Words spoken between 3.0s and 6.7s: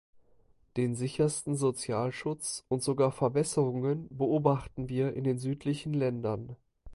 Verbesserungen beobachten wir in den südlichen Ländern.